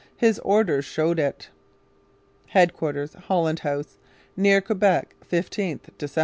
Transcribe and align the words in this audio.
His 0.17 0.39
own 0.39 0.45
orders 0.51 0.83
showed 0.85 1.19
it. 1.19 1.51
HEAD 2.47 2.73
QUARTERS, 2.73 3.13
HOLLAND 3.27 3.59
HOUSE. 3.59 3.99
Near 4.35 4.59
Quebec, 4.59 5.13
15th 5.31 5.91
Decr. 5.99 6.19